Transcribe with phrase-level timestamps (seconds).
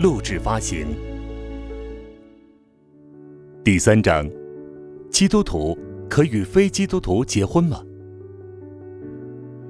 [0.00, 0.88] 录制发行。
[3.62, 4.28] 第三章：
[5.08, 5.78] 基督徒
[6.10, 7.80] 可与非基督徒结婚吗？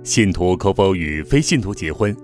[0.03, 2.17] 信徒可否与非信徒结婚？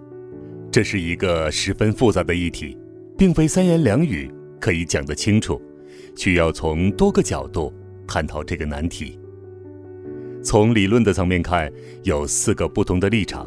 [0.73, 2.77] 这是一个十分复杂的议题，
[3.19, 5.61] 并非三言两语可以讲得清楚，
[6.17, 7.73] 需要从多个角度
[8.07, 9.19] 探讨这个难题。
[10.43, 11.71] 从理论的层面看，
[12.05, 13.47] 有四个不同的立场。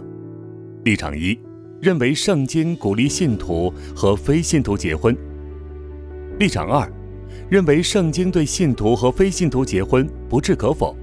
[0.84, 1.38] 立场一，
[1.84, 5.14] 认为圣经鼓励信徒和非信徒结婚；
[6.40, 6.90] 立场二，
[7.50, 10.96] 认为圣经对信徒和非信徒结婚不置可否，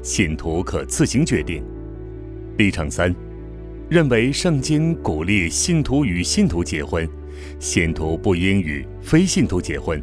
[0.00, 1.60] 信徒可自行决定；
[2.56, 3.12] 立场三。
[3.88, 7.08] 认为圣经鼓励信徒与信徒结婚，
[7.58, 10.00] 信徒不应与非信徒结婚。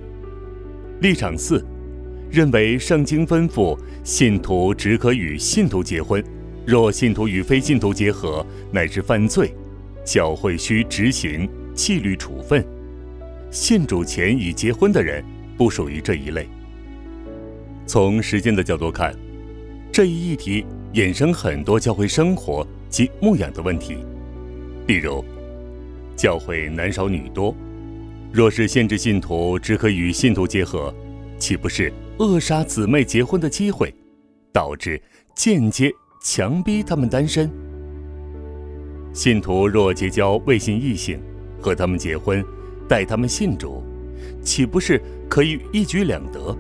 [0.99, 1.65] 立场四，
[2.29, 6.21] 认为圣经吩咐信徒只可与信徒结婚，
[6.65, 9.53] 若信徒与非信徒结合乃是犯罪，
[10.05, 12.65] 教会需执行纪律处分。
[13.51, 15.23] 信主前已结婚的人
[15.57, 16.47] 不属于这一类。
[17.85, 19.13] 从时间的角度看，
[19.91, 22.65] 这一议题衍生很多教会生活。
[22.87, 23.97] 及牧养的问题，
[24.87, 25.21] 例如，
[26.15, 27.53] 教会男少女多，
[28.31, 30.95] 若是限制信徒只可与信徒结合，
[31.37, 33.93] 岂不是扼杀姊妹结婚的机会，
[34.53, 35.01] 导致
[35.35, 35.91] 间接
[36.23, 37.51] 强逼他们单身？
[39.15, 41.17] 信徒若结交未信异性，
[41.61, 42.43] 和他们结婚，
[42.85, 43.81] 带他们信主，
[44.43, 46.53] 岂不是可以一举两得？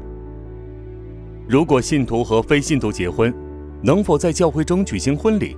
[1.49, 3.33] 如果信徒和非信徒结婚，
[3.81, 5.57] 能否在教会中举行婚礼？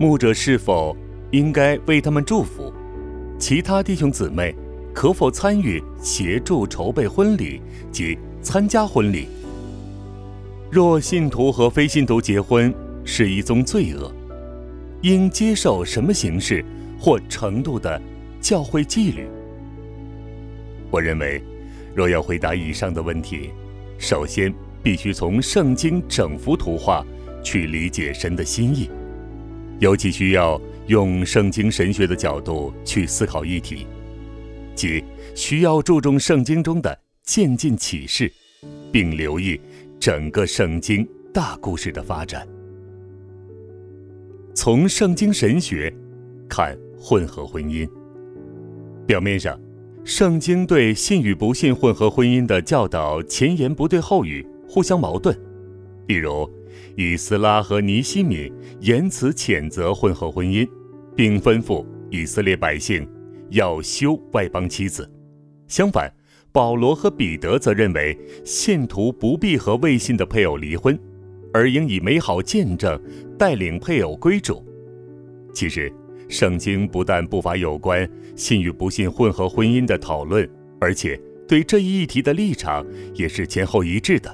[0.00, 0.96] 牧者是否
[1.30, 2.72] 应该为他们祝福？
[3.38, 4.54] 其他弟兄姊妹
[4.94, 7.60] 可否参与协助筹备婚礼
[7.92, 9.26] 及参加婚礼？
[10.70, 12.72] 若信徒和非信徒结婚
[13.04, 14.10] 是一宗罪恶，
[15.02, 16.64] 应接受什么形式
[16.98, 18.00] 或程度的
[18.40, 19.26] 教会纪律？
[20.90, 21.42] 我认为，
[21.94, 23.50] 若要回答以上的问题，
[23.98, 27.04] 首先必须从圣经整幅图画
[27.42, 28.88] 去理解神的心意。
[29.80, 33.86] 尤其需要用圣经神学的角度去思考议题，
[34.76, 35.02] 即
[35.34, 38.32] 需要注重圣经中的渐进启示，
[38.92, 39.60] 并留意
[39.98, 41.04] 整个圣经
[41.34, 42.46] 大故事的发展。
[44.54, 45.92] 从圣经神学
[46.48, 47.88] 看混合婚姻，
[49.06, 49.58] 表面上，
[50.04, 55.36] 圣经对信与不信混合婚姻的教导前言不对后语，互相矛盾，
[56.06, 56.48] 例如。
[56.96, 60.68] 以斯拉和尼西米言辞谴责混合婚姻，
[61.16, 63.08] 并吩咐以色列百姓
[63.50, 65.10] 要休外邦妻子。
[65.68, 66.12] 相反，
[66.50, 70.98] 保罗和彼得则认为信徒不必和未信的配偶离婚，
[71.52, 73.00] 而应以美好见证
[73.42, 74.64] 带领配偶归主。
[75.52, 75.92] 其实，
[76.28, 80.48] 圣经不但不乏有关信与不信混合婚姻的讨论，
[80.80, 84.32] 而且对这一议题的立场也是前后一致的。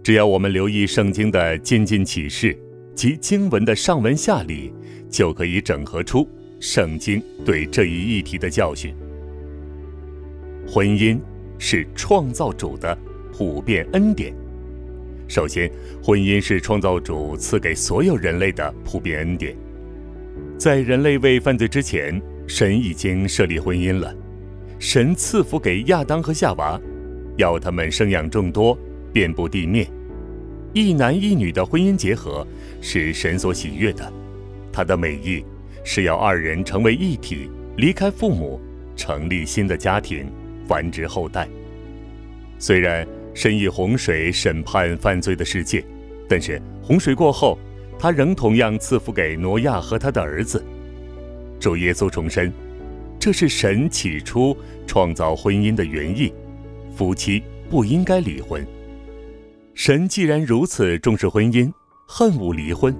[0.00, 2.56] 只要我们留意圣经的渐进启示
[2.94, 4.72] 及经文的上文下理，
[5.08, 6.24] 就可以整合出
[6.60, 8.94] 圣经对这一议题的教训。
[10.68, 11.18] 婚姻
[11.58, 12.96] 是创造主的
[13.32, 14.32] 普遍恩典。
[15.30, 15.70] 首先，
[16.02, 19.56] 婚姻是创造主赐给所有人类的普遍恩典。
[20.58, 24.12] 在人类未犯罪之前，神已经设立婚姻了。
[24.80, 26.80] 神赐福给亚当和夏娃，
[27.36, 28.76] 要他们生养众多。
[29.12, 29.86] 遍布地面，
[30.72, 32.44] 一男一女的婚姻结合
[32.80, 34.12] 是神所喜悦的。
[34.72, 35.44] 他的美意
[35.84, 38.60] 是要二人成为一体，离开父母，
[38.96, 40.26] 成立新的家庭，
[40.66, 41.48] 繁殖后代。
[42.58, 45.84] 虽然神以洪水审判犯罪的世界，
[46.28, 47.58] 但是洪水过后，
[47.98, 50.64] 他仍同样赐福给挪亚和他的儿子。
[51.58, 52.52] 主耶稣重申，
[53.18, 54.56] 这是神起初
[54.86, 56.32] 创造婚姻的原意，
[56.94, 58.66] 夫妻不应该离婚。
[59.74, 61.72] 神既然如此重视婚姻，
[62.06, 62.94] 恨恶离婚，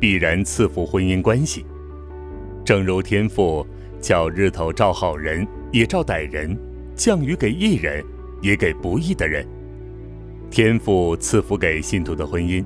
[0.00, 1.66] 必然赐福婚姻关系。
[2.64, 3.66] 正如天父
[4.00, 6.58] 叫日头照好人也照歹人，
[6.96, 8.02] 降雨给义人
[8.40, 9.46] 也给不义的人。
[10.54, 12.64] 天父赐福给信徒的婚姻，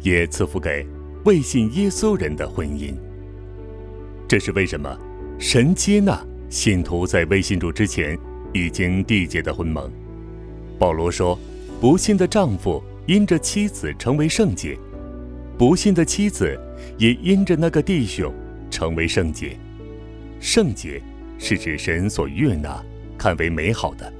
[0.00, 0.84] 也赐福给
[1.24, 2.92] 未信耶稣人的婚姻。
[4.26, 4.98] 这是为什么？
[5.38, 6.20] 神接纳
[6.50, 8.18] 信徒在未信主之前
[8.52, 9.88] 已经缔结的婚盟。
[10.80, 11.38] 保罗说
[11.80, 14.76] ：“不信的丈夫因着妻子成为圣洁，
[15.56, 16.58] 不信的妻子
[16.98, 18.34] 也因着那个弟兄
[18.68, 19.56] 成为圣洁。
[20.40, 21.00] 圣洁
[21.38, 22.84] 是指神所悦纳、
[23.16, 24.12] 看为美好的。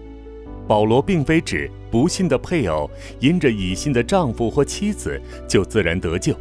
[0.67, 6.35] 保罗并非指不信的配偶因着已信的丈夫或妻子就自然得救。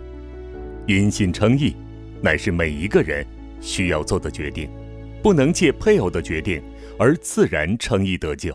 [0.88, 1.76] 因信称义，
[2.22, 3.26] 乃是每一个人
[3.60, 4.70] 需要做的决定，
[5.22, 6.62] 不能借配偶的决定
[6.98, 8.54] 而自然称义得救。”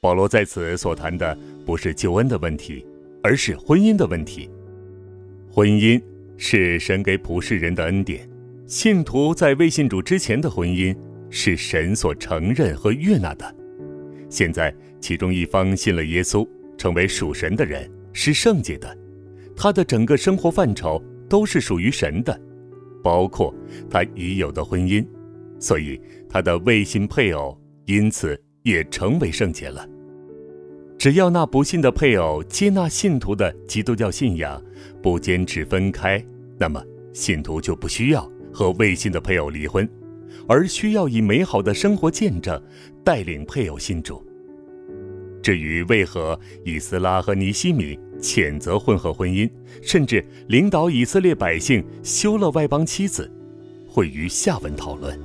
[0.00, 2.86] 保罗在此所谈的不是救恩的问题，
[3.22, 4.48] 而是婚姻的问题。
[5.50, 6.00] 婚姻
[6.36, 8.28] 是神给普世人的恩典，
[8.66, 10.96] 信徒在未信主之前的婚姻
[11.30, 13.54] 是神所承认和悦纳的。
[14.28, 16.46] 现在其中一方信了耶稣，
[16.76, 18.96] 成为属神的人，是圣洁的，
[19.56, 22.38] 他的整个生活范畴都是属于神的，
[23.02, 23.54] 包括
[23.90, 25.06] 他已有的婚姻，
[25.58, 29.88] 所以他的未信配偶因此也成为圣洁了。
[30.98, 34.60] 只要那不信的配偶接纳信徒的基督教信仰，
[35.02, 36.24] 不坚持分开，
[36.58, 36.82] 那么
[37.12, 39.88] 信徒就不需要和未信的配偶离婚，
[40.48, 42.60] 而需要以美好的生活见证
[43.04, 44.24] 带领配偶信主。
[45.42, 49.48] 至于为何以斯拉和尼西米谴责混合婚姻，
[49.80, 53.30] 甚至领导以色列百姓休了外邦妻子，
[53.88, 55.16] 会于下文讨论。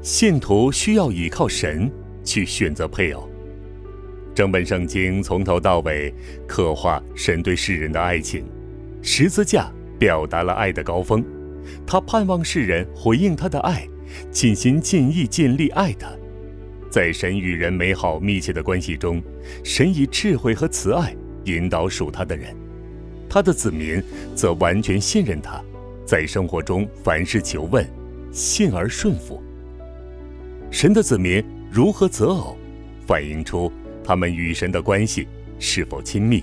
[0.00, 1.90] 信徒需要依靠神
[2.22, 3.28] 去选择配偶。
[4.34, 6.14] 整本圣经从头到尾
[6.46, 8.44] 刻画神对世人的爱情，
[9.02, 11.24] 十字架表达了爱的高峰，
[11.84, 13.86] 他盼望世人回应他的爱，
[14.30, 16.08] 尽心尽意尽力爱他。
[16.90, 19.22] 在神与人美好密切的关系中，
[19.64, 22.54] 神以智慧和慈爱引导属他的人，
[23.28, 24.02] 他的子民
[24.34, 25.62] 则完全信任他，
[26.04, 27.86] 在生活中凡事求问，
[28.30, 29.42] 信而顺服。
[30.70, 32.56] 神的子民如何择偶，
[33.06, 33.72] 反映出。
[34.04, 35.28] 他们与神的关系
[35.60, 36.42] 是否亲密？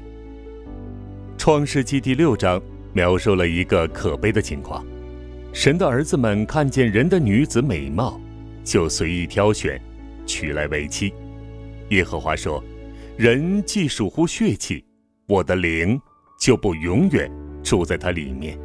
[1.38, 2.62] 创世纪第六章
[2.94, 4.86] 描述了一个可悲的情况：
[5.52, 8.20] 神的儿子们看见人的女子美貌，
[8.64, 9.82] 就随意挑选，
[10.26, 11.14] 娶来为妻。
[11.90, 12.64] 耶和华说
[13.18, 14.86] ：“人既属乎血气，
[15.28, 16.00] 我的灵
[16.40, 17.30] 就不永远
[17.64, 18.58] 住在他里面。”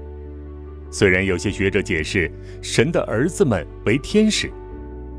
[0.93, 2.31] 虽然有些学者解释
[2.63, 4.51] 神的儿子们为天使。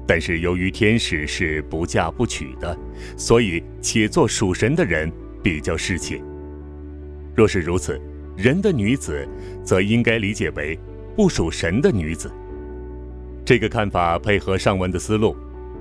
[0.07, 2.77] 但是由于天使是不嫁不娶的，
[3.17, 5.11] 所以且做属神的人
[5.41, 6.21] 比较适切。
[7.35, 7.99] 若是如此，
[8.37, 9.27] 人的女子
[9.63, 10.77] 则应该理解为
[11.15, 12.31] 不属神的女子。
[13.45, 15.33] 这个看法配合上文的思路，《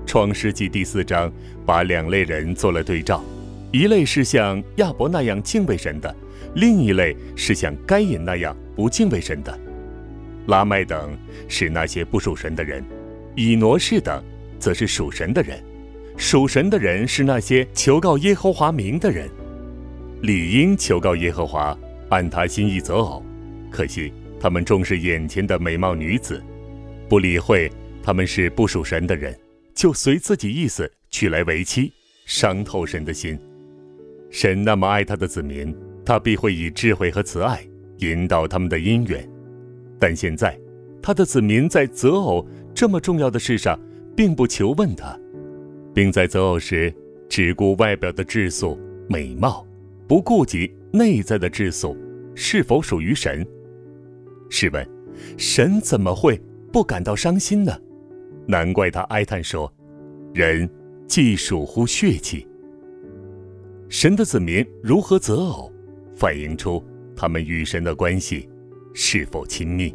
[0.06, 1.32] 创世纪》第四章
[1.66, 3.22] 把两类人做了对照：
[3.72, 6.14] 一类是像亚伯那样敬畏神的，
[6.54, 9.58] 另一类是像该隐那样不敬畏神的。
[10.46, 11.16] 拉麦等
[11.48, 12.84] 是那些不属神的人。
[13.36, 14.22] 以挪士等，
[14.60, 15.58] 则是属神的人；
[16.16, 19.28] 属神的人是那些求告耶和华名的人，
[20.22, 21.76] 理应求告耶和华，
[22.10, 23.24] 按他心意择偶。
[23.72, 24.12] 可惜
[24.44, 26.44] 他们重视眼前的美貌女子，
[27.08, 29.34] 不理会他们是不属神的人，
[29.74, 31.90] 就随自己意思娶来为妻，
[32.26, 33.38] 伤透神的心。
[34.30, 35.74] 神那么爱他的子民，
[36.04, 37.66] 他必会以智慧和慈爱
[38.00, 39.26] 引导他们的姻缘。
[39.98, 40.60] 但现在，
[41.00, 42.46] 他的子民在择偶。
[42.74, 43.80] 这么重要的事上，
[44.14, 45.18] 并不求问他，
[45.94, 46.94] 并在择偶时
[47.30, 48.78] 只顾外表的质素
[49.08, 49.66] 美貌，
[50.06, 51.96] 不顾及内在的质素
[52.34, 53.42] 是否属于神。
[54.48, 54.86] 试问，
[55.36, 56.40] 神怎么会
[56.72, 57.76] 不感到伤心呢？
[58.46, 59.72] 难怪他哀叹说
[60.34, 60.68] ：“人
[61.06, 62.46] 既属乎血气。”
[63.88, 65.72] 神的子民如何择偶，
[66.14, 66.82] 反映出
[67.16, 68.48] 他们与神的关系
[68.92, 69.94] 是否亲密。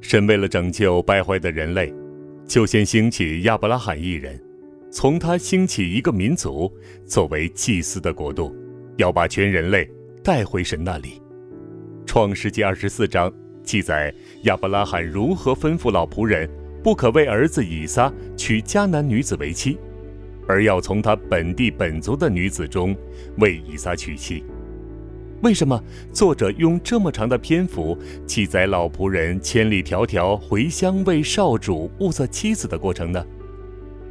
[0.00, 1.92] 神为了拯救败坏的人类，
[2.46, 4.40] 就先兴起亚伯拉罕一人，
[4.90, 6.72] 从他兴起一个民族，
[7.04, 8.54] 作为祭司的国度，
[8.96, 9.90] 要把全人类
[10.22, 11.20] 带回神那里。
[12.16, 13.30] 创世纪二十四章
[13.62, 14.10] 记载
[14.44, 16.48] 亚伯拉罕如何吩咐老仆人，
[16.82, 19.76] 不可为儿子以撒娶迦南女子为妻，
[20.48, 22.96] 而要从他本地本族的女子中
[23.36, 24.42] 为以撒娶妻。
[25.42, 25.78] 为什么
[26.10, 27.94] 作者用这么长的篇幅
[28.24, 33.22] 记载老仆人千里迢迢回乡为少主物色妻子的过程呢？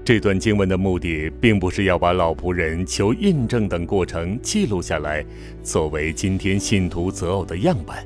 [0.06, 5.26] 这段经文的目的并不是要把老仆人求印证等过程记录下来，
[5.64, 8.06] 作为今天信徒择偶的样板，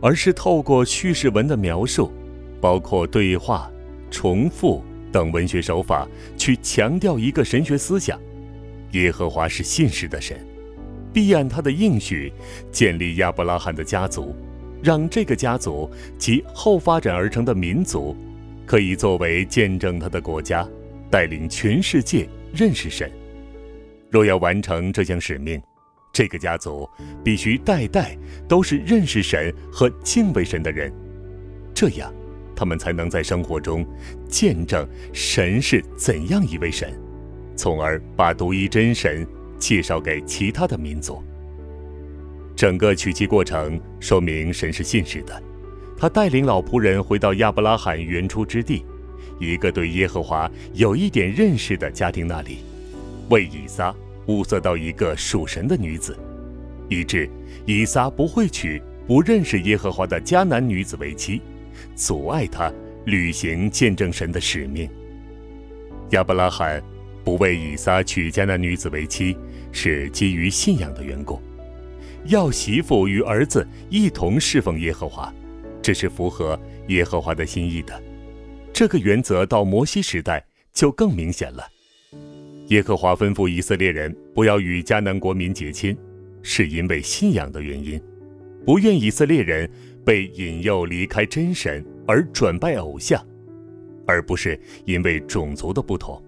[0.00, 2.12] 而是透过叙事文的描述，
[2.60, 3.68] 包括对话、
[4.08, 6.06] 重复等文学手法，
[6.36, 8.16] 去强调一个神学思想：
[8.92, 10.38] 耶和华是信实的神。
[11.12, 12.32] 必按他的应许
[12.70, 14.32] 建立亚伯拉罕的家族，
[14.80, 18.16] 让这个家族及后发展而成的民族，
[18.64, 20.64] 可以作为见证他的国家，
[21.10, 23.10] 带领全世界认识神。
[24.10, 25.60] 若要完成这项使命，
[26.12, 26.88] 这个家族
[27.22, 28.16] 必须代代
[28.48, 30.92] 都是认识神和敬畏神的人，
[31.74, 32.12] 这样，
[32.54, 33.86] 他们才能在生活中
[34.28, 36.90] 见证神是怎样一位神，
[37.56, 39.26] 从而把独一真神
[39.58, 41.22] 介绍给其他的民族。
[42.54, 45.42] 整个娶妻过程说明神是信实的，
[45.98, 48.82] 他带领老仆人回到亚伯拉罕原初之地，
[49.38, 52.58] 一个对耶和华有一点认识的家庭那里，
[53.28, 53.94] 为以撒。
[54.28, 56.18] 物色到一个属神的女子，
[56.88, 57.30] 以致
[57.64, 61.40] 以撒不会娶不认识耶和华的迦南女子为妻，
[61.94, 62.72] 阻碍他
[63.04, 64.90] 履行见证神的使命。
[66.10, 66.82] 亚伯拉罕
[67.24, 69.36] 不为以撒娶迦南女子为妻，
[69.70, 71.40] 是基于信仰的缘故，
[72.24, 75.32] 要媳妇与儿子一同侍奉耶和华，
[75.80, 78.02] 这是符合耶和华的心意的。
[78.76, 81.66] 这个原则到摩西时代就更明显了。
[82.66, 85.96] 耶和华吩咐以色列人不要与迦南国民结亲，
[86.42, 87.98] 是因为信仰的原因，
[88.66, 89.66] 不愿以色列人
[90.04, 93.26] 被引诱离开真神而转拜偶像，
[94.06, 96.22] 而不是因为种族的不同。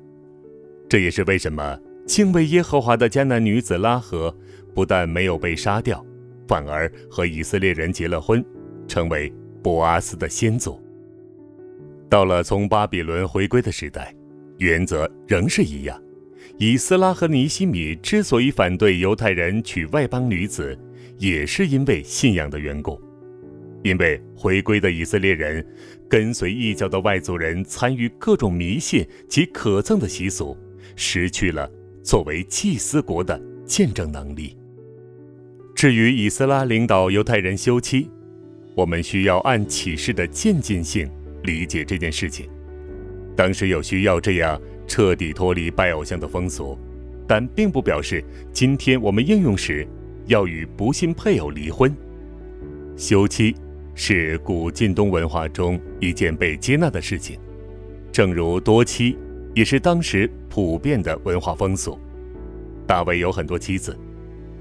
[0.88, 4.35] 这也是为什么敬畏耶和华的迦南女子拉合
[4.75, 6.02] 不但没有被杀掉，
[6.47, 8.43] 反而和以色列人结了婚，
[8.87, 9.31] 成为
[9.62, 10.83] 波阿斯的先祖。
[12.09, 14.15] 到了从巴比伦回归的时代，
[14.59, 16.00] 原则仍是一样。
[16.57, 20.77] 以斯拉和尼西米之所以反对犹太人娶外邦女子，
[21.19, 23.00] 也是因为信仰的缘故。
[23.85, 25.65] 因为回归的以色列人
[26.09, 30.57] 跟随异教的外族人参与各种迷信及可憎的习俗，
[30.97, 31.71] 失去了
[32.03, 34.57] 作为祭司国的见证能力。
[35.77, 38.11] 至于以斯拉领导犹太人休妻，
[38.75, 41.09] 我们需要按启示的渐进性
[41.49, 42.49] 理解这件事情。
[43.35, 44.61] 当时有需要这样。
[44.90, 46.75] 彻底脱离拜偶像的风俗，
[47.26, 48.25] 但并不表示
[48.55, 49.87] 今天我们应用时
[50.25, 51.95] 要与不信配偶离婚。
[52.97, 53.55] 休妻
[53.95, 57.38] 是古晋东文化中一件被接纳的事情，
[58.11, 59.14] 正如多妻
[59.55, 61.99] 也是当时普遍的文化风俗。
[62.87, 63.95] 大卫有很多妻子，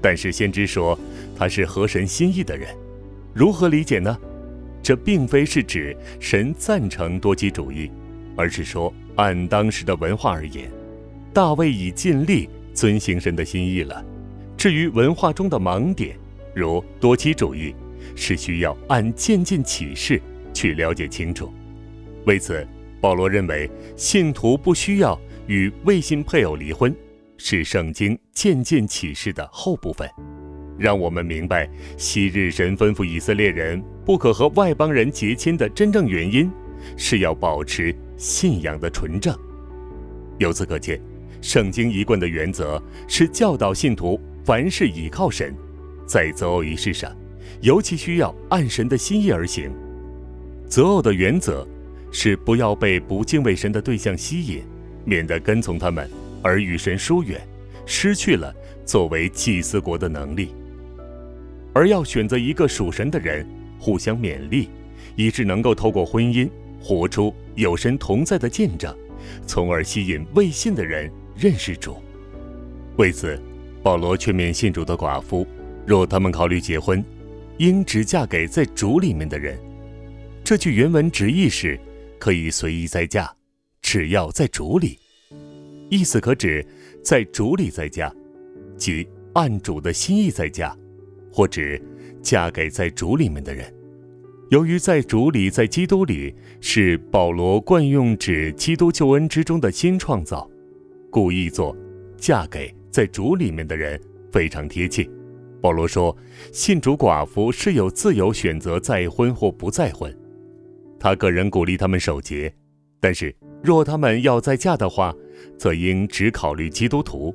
[0.02, 0.96] 但是先知说
[1.34, 2.68] 他是合神心意的人，
[3.32, 4.14] 如何理解呢？
[4.82, 7.90] 这并非是指神赞成多妻主义，
[8.36, 8.92] 而是说。
[9.18, 10.70] 按当时的文化而言，
[11.34, 14.04] 大卫已尽力遵行神的心意了。
[14.56, 16.16] 至于文化中的盲点，
[16.54, 17.74] 如多妻主义，
[18.14, 20.22] 是需要按渐进启示
[20.54, 21.52] 去了解清楚。
[22.26, 22.64] 为此，
[23.00, 26.94] 保罗认为信徒不需要与未信配偶离婚，
[27.38, 30.08] 是圣经渐进启示的后部分，
[30.78, 36.50] 让我们明白昔日神吩咐以色列人不可和外邦人结亲的真正原因，
[36.96, 37.94] 是要保持。
[38.16, 39.36] 信仰的纯正。
[40.38, 40.98] 由此可见，
[41.42, 45.54] 圣经一贯的原则是教导信徒凡事倚靠神，
[46.06, 47.14] 在择偶仪式上，
[47.60, 49.70] 尤其需要按神的心意而行。
[50.66, 51.68] 择偶的原则
[52.10, 54.62] 是不要被不敬畏神的对象吸引，
[55.04, 56.10] 免得跟从他们
[56.42, 57.38] 而与神疏远，
[57.84, 58.52] 失去了
[58.86, 60.46] 作为祭司国的能力；
[61.74, 63.46] 而要选择一个属神的人，
[63.78, 64.68] 互相勉励，
[65.16, 66.48] 以致能够透过婚姻。
[66.80, 68.96] 活出有神同在的见证，
[69.44, 71.96] 从而吸引未信的人认识主。
[72.96, 73.38] 为此，
[73.82, 75.44] 保罗劝勉信主的寡妇，
[75.84, 77.04] 若他们考虑结婚，
[77.58, 79.58] 应只嫁给在主里面的人。
[80.44, 81.78] 这句原文直译是：
[82.18, 83.28] 可以随意再嫁，
[83.82, 84.98] 只要在主里。
[85.90, 86.64] 意思可指
[87.02, 88.14] 在主里再嫁，
[88.76, 90.76] 即按主的心意再嫁，
[91.32, 91.82] 或指
[92.28, 93.64] 嫁给在主里面的人。
[94.50, 100.46] 由于在主里，在基督里是保罗惯用指基督救恩之中的新创造，
[101.10, 101.74] 故意做
[102.18, 103.98] 嫁给在主里面的人
[104.30, 105.08] 非常贴切。
[105.62, 106.14] 保罗说，
[106.52, 110.14] 信主寡妇是有自由选择再婚或不再婚，
[111.00, 112.52] 他个人鼓励他们守节，
[113.00, 115.14] 但是若他们要再嫁的话，
[115.56, 117.34] 则应只考虑基督徒。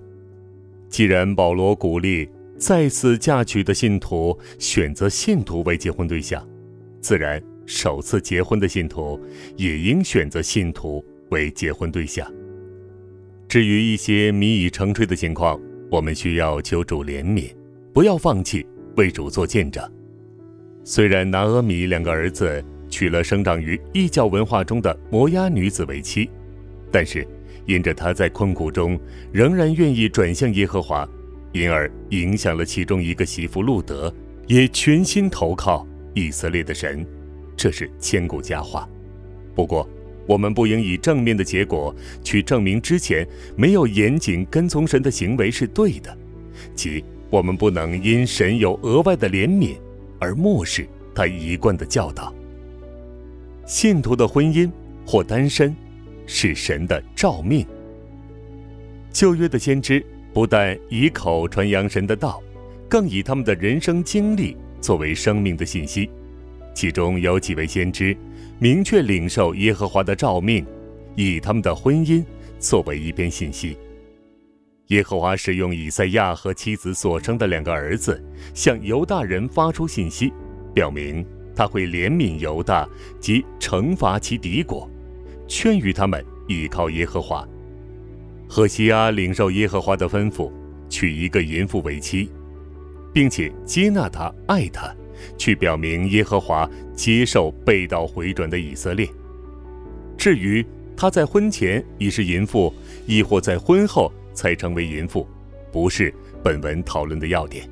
[0.87, 2.29] 既然保罗鼓励
[2.65, 6.41] 再次嫁娶的信徒选择信徒为结婚对象。
[7.01, 9.19] 自然，首次结婚的信徒
[9.57, 12.25] 也应选择信徒为结婚对象。
[13.49, 15.59] 至于一些迷已成炊的情况，
[15.91, 17.53] 我们需要求主怜悯，
[17.91, 18.65] 不要放弃
[18.95, 19.83] 为主做见证。
[20.85, 26.29] 虽然拿阿米两个儿子娶了生长于异教文化中的摩押女子为妻，
[26.89, 27.27] 但是
[27.65, 28.97] 因着他在困苦中
[29.33, 31.05] 仍然愿意转向耶和华，
[31.53, 34.13] 因而影响了其中一个媳妇路德，
[34.47, 35.87] 也全心投靠。
[36.15, 37.03] 以色列的神，
[37.57, 38.87] 这是千古佳话。
[39.55, 39.89] 不过，
[40.27, 46.15] 我们不应以正面的结果去证明之前没有严谨跟从神的行为是对的，
[46.75, 49.75] 即我们不能因神有额外的怜悯
[50.19, 52.31] 而漠视他一贯的教导。
[53.65, 54.71] 信徒的婚姻
[55.05, 55.75] 或单身
[56.27, 57.65] 是神的照命。
[59.11, 62.41] 旧约的先知不但以口传扬神的道，
[62.89, 66.09] 更以他们的人生经历作为生命的信息。
[66.73, 68.17] 其中有几位先知
[68.57, 70.65] 明确领受耶和华的召命，
[71.15, 72.25] 以他们的婚姻
[72.59, 73.77] 作为一篇信息。
[74.87, 78.21] 耶和华使用以赛亚和妻子所生的两个儿子，
[78.55, 80.33] 向犹大人发出信息，
[80.73, 81.23] 表明
[81.55, 84.89] 他会怜悯犹大及惩罚其敌国，
[85.47, 87.47] 劝喻他们依靠耶和华。
[88.55, 90.51] 何西阿领受耶和华的吩咐，
[90.87, 92.29] 娶一个淫妇为妻，
[93.11, 94.93] 并且接纳她、爱她，
[95.39, 99.09] 去表明耶和华接受背道回转的以色列。
[100.15, 100.63] 至于
[100.95, 102.71] 他在婚前已是淫妇，
[103.07, 105.27] 亦或在婚后才成为淫妇，
[105.71, 107.67] 不是本文讨论的要点。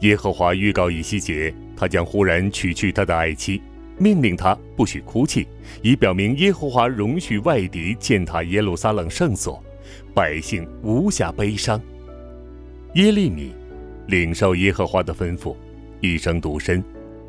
[0.00, 3.60] 耶和华预告以西结，他将忽然娶去他的爱妻。
[3.98, 5.46] 命令他不许哭泣，
[5.82, 9.62] 以表明耶和华容许外敌践踏耶路撒冷圣所，
[10.14, 11.80] 百姓无暇悲伤。
[12.94, 13.52] 耶利米
[14.06, 15.56] 领受耶和华的吩咐，
[16.00, 16.82] 一生独身，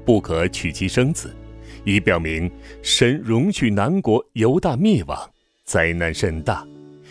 [0.05, 1.33] 不可娶妻生子，
[1.83, 2.49] 以表明
[2.83, 5.17] 神容许南国犹大灭亡，
[5.65, 6.65] 灾难甚大，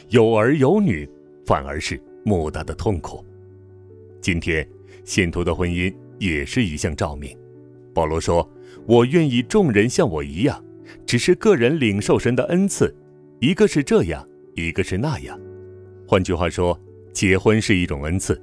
[0.08, 1.08] 有儿有女
[1.44, 3.24] 反而是莫大的痛苦。
[4.20, 4.66] 今天
[5.04, 7.36] 信徒的婚姻也是一项照明。
[7.92, 8.48] 保罗说。
[8.88, 10.64] 我愿意众人像我一样，
[11.04, 12.96] 只是个人领受神的恩赐，
[13.38, 15.38] 一个是这样，一个是那样。
[16.06, 16.80] 换句话说，
[17.12, 18.40] 结婚是一种恩赐，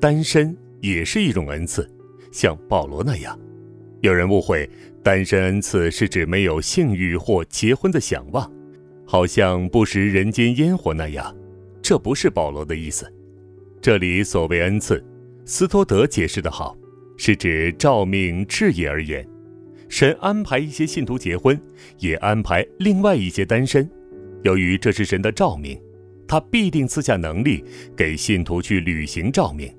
[0.00, 1.88] 单身也是一种恩赐，
[2.32, 3.38] 像保罗那样。
[4.00, 4.68] 有人误会
[5.00, 8.52] 单身恩赐是指没有性欲或结婚的想望，
[9.06, 11.32] 好像不食人间烟火那样，
[11.80, 13.06] 这不是保罗的意思。
[13.80, 15.00] 这里所谓恩赐，
[15.44, 16.76] 斯托德解释的好，
[17.16, 19.24] 是指照命置业而言。
[19.94, 21.56] 神安排一些信徒结婚，
[22.00, 23.88] 也安排另外一些单身。
[24.42, 25.80] 由于这是神的照明，
[26.26, 27.64] 他必定赐下能力
[27.96, 29.72] 给信徒去履行照明。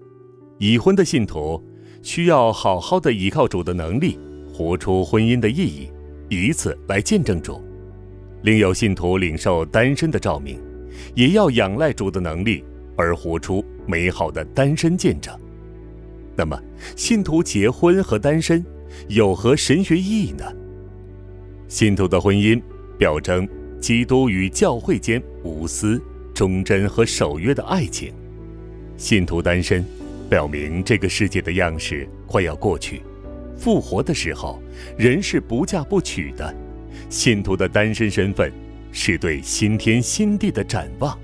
[0.57, 1.61] 已婚的信徒
[2.01, 4.17] 需要好好的依靠主的能力，
[4.53, 5.91] 活出婚姻的意义，
[6.29, 7.61] 以此来见证主。
[8.43, 10.57] 另有信徒领受单身的照明，
[11.13, 12.63] 也要仰赖主的能力
[12.95, 15.37] 而活出美好的单身见证。
[16.37, 16.57] 那么，
[16.95, 18.65] 信徒结婚和单身。
[19.07, 20.43] 有何神学意义呢？
[21.67, 22.61] 信徒的婚姻
[22.97, 23.47] 表征
[23.79, 26.01] 基督与教会间无私、
[26.33, 28.11] 忠贞和守约的爱情；
[28.97, 29.85] 信徒单身，
[30.29, 33.01] 表明这个世界的样式快要过去，
[33.57, 34.61] 复活的时候
[34.97, 36.55] 人是不嫁不娶的。
[37.09, 38.51] 信徒的单身身份
[38.91, 41.17] 是对新天新地的展望。